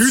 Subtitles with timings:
[0.00, 0.06] 今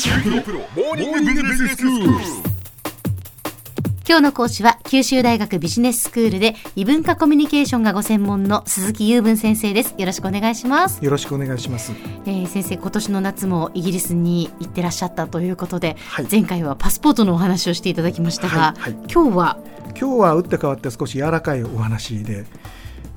[4.17, 9.96] 日の講師は九州大学ビジネススクールで異文化コミュニケーションがご専門の鈴木雄文先生です。
[9.97, 11.94] よろしくお願いします、よろしくお願いします。
[12.26, 16.27] えー先生今年の夏もイギリスに行ってらっしゃったということで、はい。
[16.29, 18.99] 前回はパスポートのお話をしていただきましたが、はいはい。
[19.09, 19.57] 今日は？
[19.97, 22.45] 今日は打って変わって少し柔らかいお話で、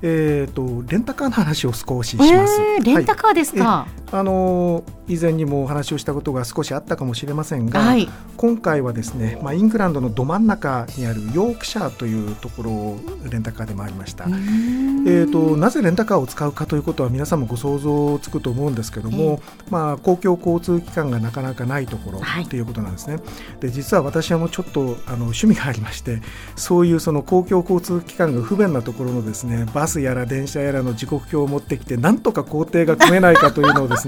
[0.03, 2.61] えー、とレンタカーの話を少しします。
[2.63, 14.25] えーレンタカーですか、はいあのー以前にもお話をしたことが少しあったかもしれませんが、はい今回はですね、まあ、イングランドのど真ん中にあるヨークシャーというところをレンタカーで回りました。
[14.25, 23.19] えー、となぜレンタカーを使うかということは皆さんもご想像つくと思うんですけども、まあ、公共交通機関がなかなかないところはいということなんですね。
[23.61, 26.23] で実は私はもうちょっとあの趣味がありまして
[26.57, 34.00] そういうその公共交通機関が不便なところのですねバスやら電車やらの時刻表を持ってきてなんとか工程が組めないかというのをですね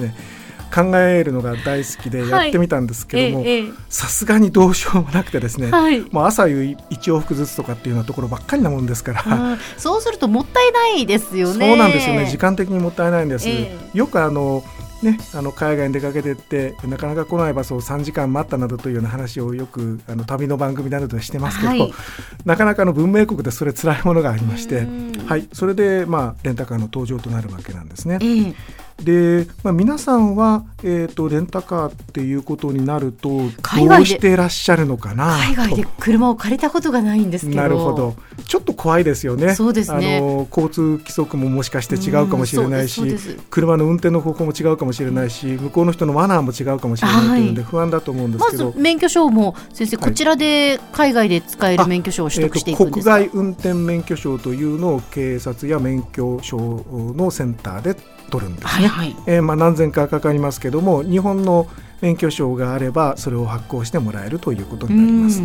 [0.73, 3.45] 考えるのが大好きでやってみたんですけども
[3.91, 6.01] さすがにどうしようもなくてですね、はい。
[6.11, 9.59] もう朝夕1往復ずつとかっていうようなところばっかりなもんですから。
[9.77, 11.69] そうするともったいないですよね。
[11.69, 14.65] そうなんですよね時間的にもったいないんです、えよくあの
[15.03, 21.93] ね、あの海外に出かけてってなかなか来ないバスを3時間待ったなどというような話をよくあの旅の番組などでしてますけど、はい。
[22.45, 28.19] なかなかの文明国でそれ辛いものがありましてうん、はい、それで、まあ、レンタカーの登場となるわけなんですね。
[28.23, 28.55] ええ
[29.03, 35.91] で、まあ、皆さんは、えー、とレンタカーっていうことになるとどうしてらっしゃるのかな海外でと。
[35.99, 37.61] 車を借りたことがないんですけど。
[37.61, 38.15] なるほど。
[38.47, 39.55] ちょっと怖いですよね。
[39.55, 40.19] そうですね。
[40.19, 43.03] あの交通規則ももしかして違うかもしれないし
[43.51, 50.05] 車の運転の方法も違うかもしれないし向こうの人のマナーも違うかもしれないというので不安だと思うんですまけど、ず免許証も先生、はい。
[50.11, 56.57] こちらで海外で使える免許証を取得していくんですか、えーと国外運転免許証というのを警察や免許証
[57.17, 57.97] のセンターで
[58.33, 58.71] 取るんですね。
[58.71, 61.69] はいはいえーまあ、何千かかかりますけども日本の
[62.01, 65.43] 免許証があればそれを発行してもらえるということになります。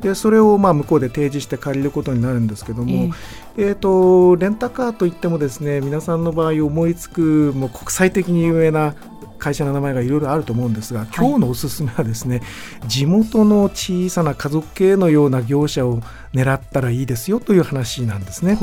[0.00, 3.14] でそれをまあ向こうで提示して借りることになるんですけども、
[3.56, 8.94] えー、とレンタカーといってもですね皆さんの場合思いつくもう国際的に有名な
[9.38, 12.40] 会社の名前がいろいろあると思うんですが、今日のおすすめはですね
[12.86, 16.00] 地元の小さな家族系のような業者を
[16.34, 18.58] 狙ったらいいですよという話なんですね。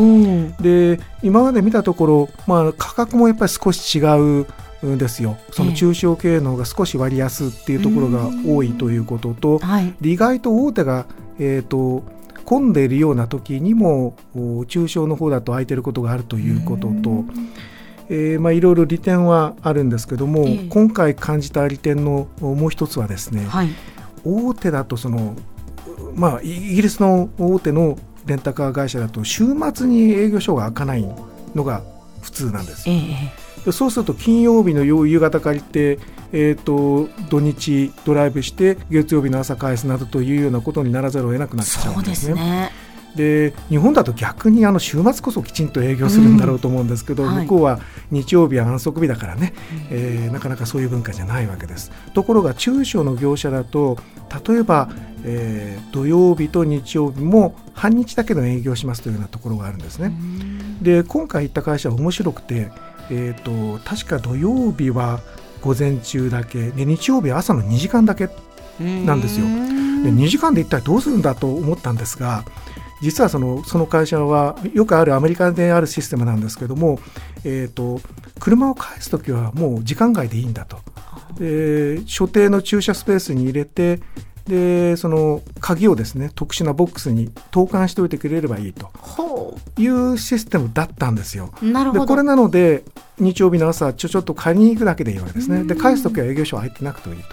[0.61, 4.45] で今まで見たところ、まあ、価格もやっぱり少し違う
[4.85, 5.37] んですよ。
[5.51, 9.93] その中小経営の方が少し割安っていうところが多いということと、はい。
[10.01, 11.05] で意外と大手が、
[11.39, 12.03] えー、と
[12.45, 17.23] 混んでいるような時にもお中小の方だと空いてることがあるということと、
[18.09, 20.67] えーまあ、いろいろ利点はあるんですけども、ええ。
[20.69, 23.69] 今回感じた利点のおもう一つはですね、はい。
[24.23, 25.35] 大手だとその、
[26.15, 31.15] まあ、イギリスの大手のレンタカー会社だと週末に営業所が開かない
[31.55, 31.83] のが
[32.21, 32.89] 普通なんです。
[32.89, 32.99] よえ
[33.39, 33.65] え。
[33.65, 35.99] でそうすると金曜日の夕方借りて、
[36.33, 42.71] えー、と土日ドライブして月曜日の朝返すなどというようなことにならざるを得なくなっちゃそううんですね
[43.15, 47.29] で日本だと逆にあの週末こそきちんと営業するんだろうと思うんですけど、うん。
[47.29, 47.45] はい。
[47.45, 47.79] 向こうは
[48.11, 49.53] 日曜日は安息日だからね、
[49.91, 51.91] えーなかなかそういう文化じゃないわけです。
[52.13, 53.97] ところが中小の業者だと
[54.47, 54.89] 例えば、
[55.23, 60.11] えー土曜日と日曜日も半日だけの営業しますというようなところがあるんですね。
[60.81, 62.71] で今回行った会社は面白くて、
[63.11, 65.21] えー、と確か土曜日は
[65.61, 68.27] 午前中だけで日曜日は朝の2時間だけ
[68.79, 69.45] なんですよ。
[69.45, 72.43] で2時間で一体どうするんだと思ったんですが
[73.03, 76.99] 実はそのその会社はよくあるアメリカであるシステムなんですけども、
[77.43, 77.99] えー、と
[78.39, 80.77] 車を返す時はもう時間外でいいんだと
[81.37, 83.99] で所定の駐車スペースに入れて
[84.47, 91.51] でその鍵をですね特殊なボックスに投函しておいてくれればいいとほいうシステムだったんですよ。
[91.61, 92.83] うなるほどでこれなので
[93.19, 95.63] 日曜日の朝ちょちょっと借りに行くだけでいいわけですね。
[95.63, 97.27] で返す時は営業所は入ってなくてもいいと。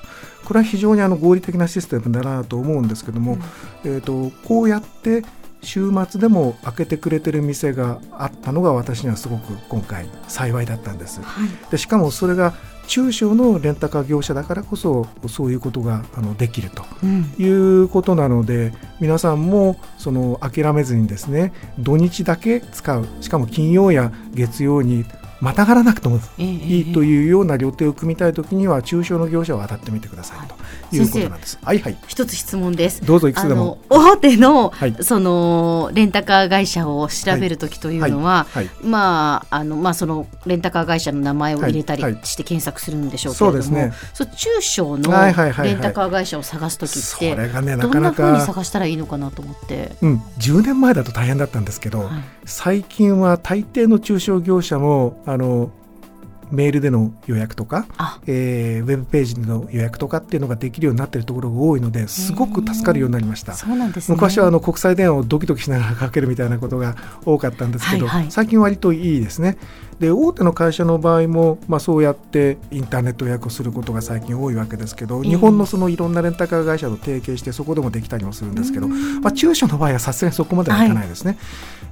[0.44, 3.38] これは非常にあの合理的なシステムだなと思うんですけども、
[3.84, 5.22] えー、とこうやって
[5.62, 11.21] 週末でも開けてくれてる店があったのが私にはすごく今回幸いだったんです。
[11.22, 11.48] はい。
[11.71, 12.54] でしかもそれが
[12.87, 16.82] 中小のレンタカー業者だからこそそういうことがあのできると。
[17.02, 17.34] うん。
[17.38, 23.06] いうことなので皆さんもその諦めずにですね土日だけ使う。
[23.20, 25.05] しかも金曜や月曜に
[25.40, 30.48] またがらなくてもええいいというような予定を組みたいときには中小の業者を当たってみてください
[30.90, 31.58] ということなんです。
[31.62, 31.78] はい。
[31.78, 33.04] はい一つ質問です。
[33.04, 33.78] どうぞいくあつでも。
[33.90, 34.12] の。
[34.12, 34.96] 大手の、はい。
[35.00, 38.70] そのレンタカー会社を調べるときというのは、はい。
[38.82, 42.12] まああのまあそのレンタカー会社の名前を入れたりはい。
[42.14, 42.26] はい。
[42.26, 43.93] して検索するんでしょうけれども、そうですね。
[44.12, 45.69] そう中小のはいはいはいはい。
[45.69, 49.93] レンタカー会社を探すときそって、れがねなどんなかなか風に探したらいいのかなと思って。
[50.02, 52.08] うん、10年前だと大変だったんですけど、はい。
[52.44, 55.71] 最近は大抵の中小業者もあの
[56.50, 63.55] メールでの予約とかあ、えーウェブページでの予約とかっていうのができるようになっているところが多いのですごく助かるようになりました。
[63.55, 64.14] そうなんですね。
[64.14, 69.56] 昔はあの国際電話をドキドキしながらかけるみたいなことが多かったんですけど、はいはい最近割といいですね。
[70.00, 81.37] で大手の会社の場合も、まあ、そうやってインターネット予約をすることが最近多いわけですけど、ええ日本のそのいろんなレンタカー会社と提携してそこでもできたりもするんですけど、まあ、中小の場合はさすがにそこまではいかないですね。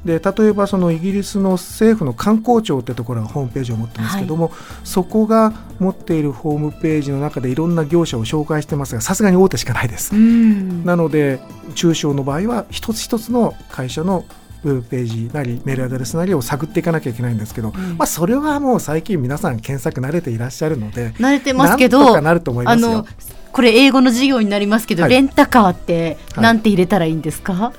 [0.07, 4.48] で例えばそのイギリスの政府の観光庁ってところがホームページを持ってますけども、
[4.85, 10.15] そこが持っているホームページの中でいろんな業者を紹介してますがさすがに大手しかないです。
[10.15, 10.85] うん。
[10.85, 11.41] なので
[11.75, 14.25] 中小の場合は一つ一つの会社の
[14.65, 17.73] ウェブページなりメールアドレスなりを探っていかなきゃいけないんですけど、ん。
[17.97, 23.07] まあ、それはもう最近皆さん検索慣れていらっしゃるので慣れてますけど、なると思いますよ。
[23.53, 25.13] これ英語の授業になりますけど、はい。
[25.13, 26.45] レンタカーってはい。
[26.45, 27.73] なんて入れたらいいんですか、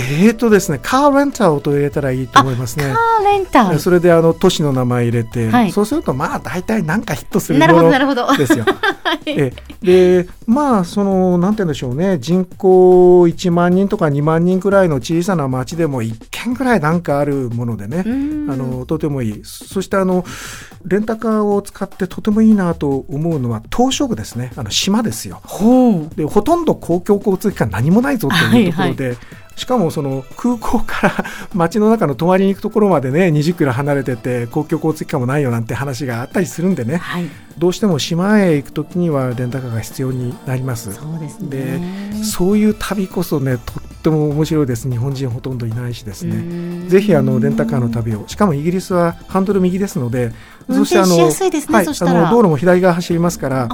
[0.00, 2.84] えーとですねカーレンターをと入れたらいいと思いますね。
[2.84, 3.78] カーレンター。
[3.78, 8.36] それであの都市の名前入れて、はいそうするとまあ大体なんかヒットするなるほど、ものなるほど。
[8.36, 8.64] ですよ。
[9.26, 9.52] え
[9.82, 20.24] でまあそのなんて言うんでしょうね人口1万人とか2万人くらいの小さな町でも1軒ぐらいなんかあるものでね、うんあのとてもいいそしてあの
[20.84, 26.14] レンタカーを使ってとてもいいなと思うのは島しょ部ですねあの島ですよほう。
[26.16, 29.16] でほとんど公共交通機関何もないぞというところで、
[29.56, 31.24] しかもその空港から
[31.54, 37.24] 街の中の泊まりに行くところまでね20キロ離れてて公共交通機関もないよなんて話があったりするんでねはい。
[37.58, 40.94] どうしても島へ行くときにはレンタカーが必要になります。
[40.94, 42.24] そうですでね。
[42.24, 46.36] そういう旅こそねとっても面白いです日本人ほとんどいないしですね。
[46.36, 50.32] ねぜひあのレンタカーの旅をしかもイギリスはハンドル右ですので
[50.68, 53.66] 運転しやすいですねはい、そしたらあの道路も左側走りますから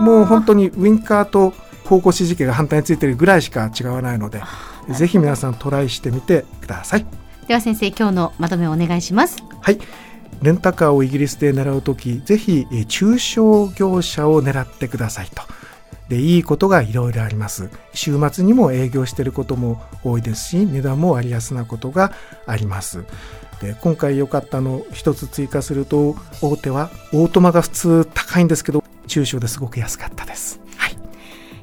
[0.00, 1.52] もう本当にウインカーと
[1.84, 4.40] 方向指示器が反対についてるぐらいしか違わないので
[4.88, 7.06] ぜひ皆さんトライしてみてください。
[7.46, 9.42] では先生、今日のまとめをお願いします。
[9.60, 9.78] はい
[10.42, 15.42] レンタカーをイギリスで狙うときぜひえー中小業者を狙ってくださいと。
[16.08, 22.12] でいいことがいろいろあります週末にも営業していることも多いですし値段も割安なことが
[22.46, 23.04] あります
[23.62, 30.61] で今回良かったの一つ追加すると大手はオートマが普通高いんですけど中小ですごく安かったですはい